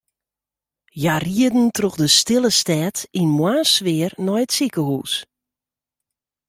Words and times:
Hja 0.99 1.15
rieden 1.27 1.65
troch 1.77 1.97
de 2.01 2.09
stille 2.19 2.51
stêd 2.59 2.97
yn 3.21 3.29
moarnssfear 3.37 4.11
nei 4.25 4.41
it 4.45 4.51
sikehús. 4.57 5.13